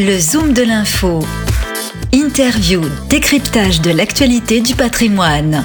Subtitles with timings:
[0.00, 1.18] Le Zoom de l'info.
[2.12, 5.64] Interview, décryptage de l'actualité du patrimoine.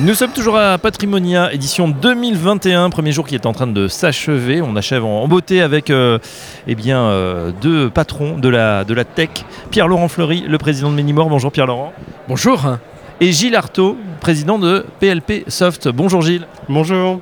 [0.00, 4.62] Nous sommes toujours à Patrimonia, édition 2021, premier jour qui est en train de s'achever.
[4.62, 6.20] On achève en beauté avec euh,
[6.68, 9.30] eh bien, euh, deux patrons de la, de la tech.
[9.72, 11.28] Pierre-Laurent Fleury, le président de Ménimore.
[11.28, 11.92] Bonjour Pierre-Laurent.
[12.28, 12.76] Bonjour.
[13.20, 15.88] Et Gilles Artaud, président de PLP Soft.
[15.88, 16.46] Bonjour Gilles.
[16.68, 17.20] Bonjour.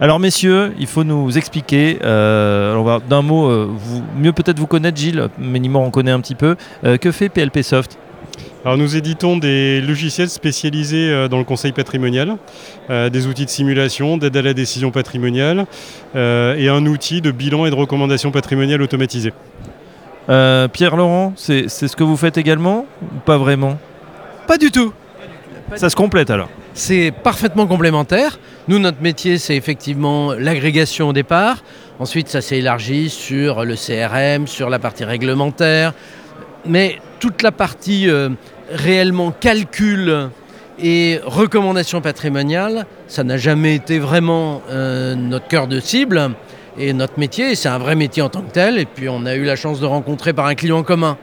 [0.00, 4.58] Alors messieurs, il faut nous expliquer, euh, on va d'un mot, euh, vous, mieux peut-être
[4.58, 6.56] vous connaître Gilles, Ménimore on connaît un petit peu.
[6.84, 7.98] Euh, que fait PLP Soft?
[8.64, 12.36] Alors nous éditons des logiciels spécialisés dans le conseil patrimonial,
[12.88, 15.66] euh, des outils de simulation, d'aide à la décision patrimoniale
[16.14, 19.32] euh, et un outil de bilan et de recommandation patrimoniale automatisé.
[20.28, 23.78] Euh, Pierre-Laurent, c'est c'est ce que vous faites également ou Pas vraiment?
[24.46, 24.92] Pas du tout.
[25.76, 26.48] Ça se complète alors.
[26.74, 28.38] C'est parfaitement complémentaire.
[28.68, 31.62] Nous, notre métier, c'est effectivement l'agrégation au départ.
[31.98, 35.92] Ensuite, ça s'est élargi sur le CRM, sur la partie réglementaire.
[36.64, 38.30] Mais toute la partie euh,
[38.70, 40.30] réellement calcul
[40.82, 46.30] et recommandation patrimoniale, ça n'a jamais été vraiment euh, notre cœur de cible.
[46.78, 48.78] Et notre métier, c'est un vrai métier en tant que tel.
[48.78, 51.18] Et puis, on a eu la chance de rencontrer par un client commun,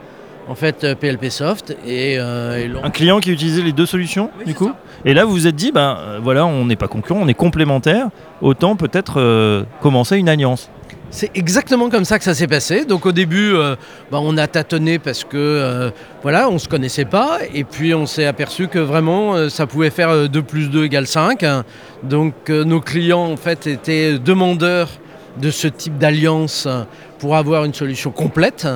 [0.48, 1.76] en fait, euh, PLP Soft.
[1.86, 4.76] Et, euh, et Un client qui utilisait les deux solutions Oui, du coup ça.
[5.06, 7.34] Et là vous vous êtes dit, ben euh, voilà, on n'est pas concurrent, on est
[7.34, 8.08] complémentaires,
[8.42, 10.70] autant peut-être euh, commencer une alliance.
[11.10, 12.84] C'est exactement comme ça que ça s'est passé.
[12.84, 13.76] Donc au début, euh,
[14.12, 15.90] bah, on a tâtonné parce que euh,
[16.22, 19.90] voilà, on se connaissait pas, et puis on s'est aperçu que vraiment euh, ça pouvait
[19.90, 21.46] faire euh, 2 plus 2 égale 5.
[22.04, 24.90] Donc euh, nos clients en fait étaient demandeurs
[25.42, 26.84] de ce type d'alliance euh,
[27.20, 28.68] pour avoir une solution complète.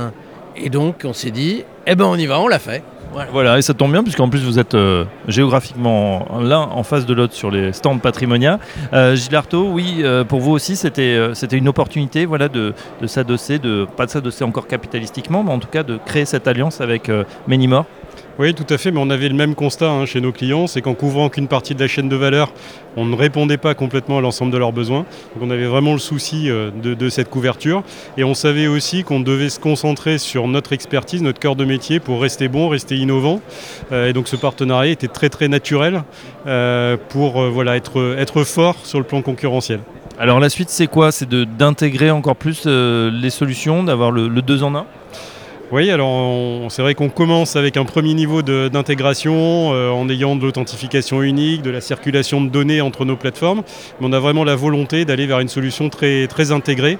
[0.55, 2.83] Et donc on s'est dit, eh ben on y va, on l'a fait.
[3.31, 3.57] Voilà.
[3.57, 7.33] Et ça tombe bien puisqu'en plus vous êtes euh, géographiquement l'un en face de l'autre
[7.33, 8.59] sur les stands Patrimonia.
[8.93, 9.15] Euh,
[9.53, 12.73] oui, euh, pour vous aussi c'était euh, une opportunité voilà, de,
[13.05, 16.79] s'adosser, de, pas de s'adosser encore capitalistiquement, mais en tout cas de créer cette alliance
[16.79, 17.11] avec
[17.47, 17.85] Ménimore.
[18.39, 20.81] Oui, tout à fait, mais on avait le même constat hein, chez nos clients, c'est
[20.81, 22.53] qu'en couvrant qu'une partie de la chaîne de valeur,
[22.95, 25.05] on ne répondait pas complètement à l'ensemble de leurs besoins.
[25.35, 27.83] Donc on avait vraiment le souci euh, de, cette couverture.
[28.17, 31.99] Et on savait aussi qu'on devait se concentrer sur notre expertise, notre cœur de métier
[31.99, 33.41] pour rester bon, rester innovant.
[33.91, 36.03] Euh, et donc ce partenariat était très très naturel
[36.47, 39.81] euh, pour voilà, être, fort sur le plan concurrentiel.
[40.17, 41.11] Alors la suite c'est quoi?
[41.11, 44.85] C'est d'intégrer encore plus les solutions, d'avoir le deux en un?
[45.71, 50.43] Oui, alors c'est vrai qu'on commence avec un premier niveau d'intégration euh, en ayant de
[50.43, 53.61] l'authentification unique, de la circulation de données entre nos plateformes,
[53.99, 56.97] mais on a vraiment la volonté d'aller vers une solution très, très intégrée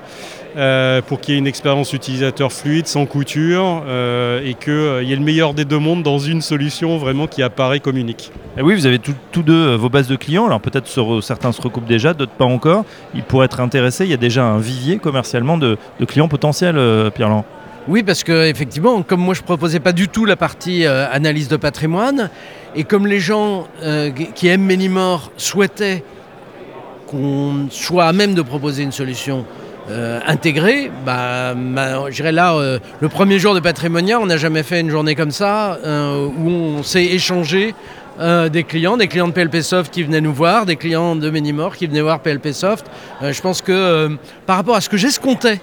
[0.55, 5.11] euh, pour qu'il y ait une expérience utilisateur fluide, sans couture, euh, et qu'il y
[5.11, 8.31] ait le meilleur des deux mondes dans une solution vraiment qui apparaît comme unique.
[8.57, 10.45] Et oui, vous avez tous deux vos bases de clients.
[10.45, 10.87] Alors peut-être
[11.21, 12.85] certains se recoupent déjà, d'autres pas encore.
[13.15, 14.05] Ils pourraient être intéressés.
[14.05, 16.79] Il y a déjà un vivier commercialement de, de clients potentiels,
[17.13, 17.45] Pierre-Laurent.
[17.87, 21.47] Oui, parce que effectivement, comme moi je proposais pas du tout la partie euh, analyse
[21.47, 22.29] de patrimoine,
[22.75, 26.03] et comme les gens euh, qui- aiment Ménimore souhaitaient
[27.07, 29.45] qu'on soit à même de proposer une solution
[29.89, 31.53] euh, intégrée, bah,
[32.11, 32.55] dirais là,
[33.01, 36.83] le premier jour de Patrimonia, on n'a jamais fait une journée comme ça, où on
[36.83, 37.73] s'est échangé
[38.19, 41.75] des clients, des clients de PLP Soft qui venaient nous voir, des clients de Ménimore
[41.75, 42.85] qui venaient voir PLP Soft.
[43.21, 44.15] Je pense que
[44.45, 45.59] par rapport à ce que j'escomptais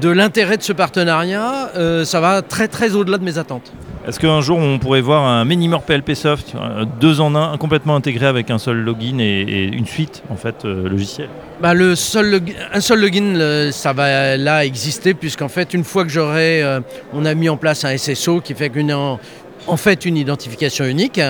[0.00, 3.72] de l'intérêt de ce partenariat, euh, ça va très très au-delà de mes attentes.
[4.06, 7.94] Est-ce qu'un jour on pourrait voir un Ménimore PLP Soft, euh, deux en un, complètement
[7.96, 11.28] intégré avec un seul login et, et une suite en fait euh, logicielle?
[11.60, 12.40] Bah, le seul
[12.72, 16.80] un seul login, le- ça va là exister, puisqu'en fait, une fois que j'aurai, euh,
[17.12, 19.18] on a mis en place un SSO qui fait qu'une en,
[19.66, 21.20] en fait une identification unique.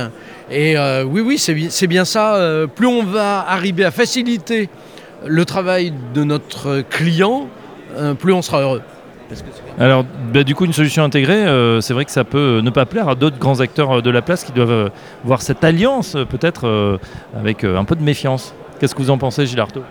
[0.50, 2.38] Et oui, oui, c'est bi- c'est bien ça.
[2.74, 4.68] plus on va arriver à faciliter
[5.26, 7.48] le travail de notre client,
[8.18, 8.82] plus on sera heureux.
[9.78, 12.86] Alors bah, du coup une solution intégrée, euh, c'est vrai que ça peut ne pas
[12.86, 14.88] plaire à d'autres grands acteurs euh, de la place qui doivent euh,
[15.24, 16.96] voir cette alliance euh, peut-être euh,
[17.38, 18.54] avec euh, un peu de méfiance.
[18.80, 19.82] Qu'est-ce que vous en pensez Gilles Artaud?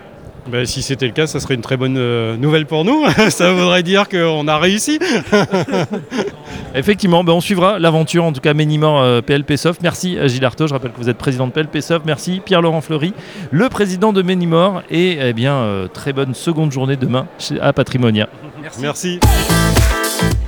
[0.48, 3.04] Ben, si c'était le cas, ça serait une très bonne euh, nouvelle pour nous.
[3.28, 4.98] ça voudrait dire qu'on a réussi.
[6.74, 9.80] Effectivement, ben, on suivra l'aventure, en tout cas Ménimore euh, PLP Soft.
[9.82, 12.04] Merci euh, Gilles Artaud, je rappelle que vous êtes président de PLP Soft.
[12.06, 13.12] Merci Pierre-Laurent Fleury,
[13.50, 14.82] le président de Ménimore.
[14.90, 18.28] Et eh bien, euh, très bonne seconde journée demain chez- à Patrimonia.
[18.80, 19.18] Merci.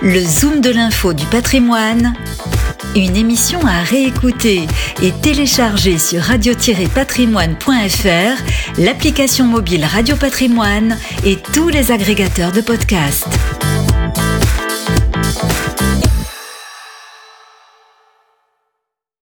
[0.03, 2.15] Le Zoom de l'info du patrimoine.
[2.97, 4.63] Une émission à réécouter
[5.03, 8.43] et télécharger sur radio-patrimoine.fr,
[8.79, 13.29] l'application mobile Radio Patrimoine et tous les agrégateurs de podcasts.